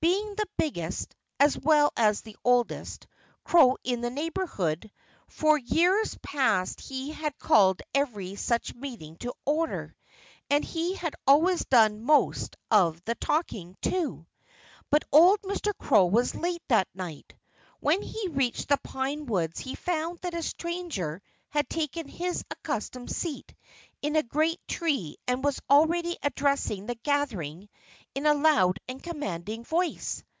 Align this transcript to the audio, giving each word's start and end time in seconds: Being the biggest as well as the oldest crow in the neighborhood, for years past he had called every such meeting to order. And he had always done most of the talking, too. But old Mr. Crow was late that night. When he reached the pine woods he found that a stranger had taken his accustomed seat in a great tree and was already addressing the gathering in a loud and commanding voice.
Being 0.00 0.36
the 0.36 0.46
biggest 0.56 1.16
as 1.40 1.58
well 1.58 1.92
as 1.96 2.20
the 2.20 2.36
oldest 2.44 3.08
crow 3.42 3.76
in 3.82 4.00
the 4.00 4.10
neighborhood, 4.10 4.92
for 5.26 5.58
years 5.58 6.16
past 6.22 6.80
he 6.80 7.10
had 7.10 7.36
called 7.36 7.82
every 7.92 8.36
such 8.36 8.74
meeting 8.76 9.16
to 9.16 9.34
order. 9.44 9.96
And 10.48 10.64
he 10.64 10.94
had 10.94 11.16
always 11.26 11.64
done 11.64 12.00
most 12.04 12.54
of 12.70 13.02
the 13.06 13.16
talking, 13.16 13.76
too. 13.82 14.28
But 14.88 15.02
old 15.10 15.40
Mr. 15.42 15.76
Crow 15.76 16.06
was 16.06 16.36
late 16.36 16.62
that 16.68 16.86
night. 16.94 17.34
When 17.80 18.00
he 18.00 18.28
reached 18.28 18.68
the 18.68 18.78
pine 18.84 19.26
woods 19.26 19.58
he 19.58 19.74
found 19.74 20.18
that 20.20 20.34
a 20.34 20.44
stranger 20.44 21.22
had 21.48 21.68
taken 21.68 22.06
his 22.06 22.44
accustomed 22.50 23.10
seat 23.10 23.52
in 24.02 24.14
a 24.14 24.22
great 24.22 24.60
tree 24.68 25.16
and 25.26 25.42
was 25.42 25.60
already 25.70 26.16
addressing 26.22 26.86
the 26.86 26.94
gathering 26.96 27.68
in 28.14 28.26
a 28.26 28.34
loud 28.34 28.78
and 28.88 29.02
commanding 29.02 29.64
voice. 29.64 30.22